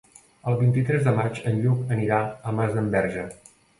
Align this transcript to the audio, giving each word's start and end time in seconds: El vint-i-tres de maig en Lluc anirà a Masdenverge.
El 0.51 0.55
vint-i-tres 0.61 1.03
de 1.07 1.13
maig 1.19 1.41
en 1.51 1.61
Lluc 1.65 1.93
anirà 1.97 2.23
a 2.25 2.55
Masdenverge. 2.61 3.29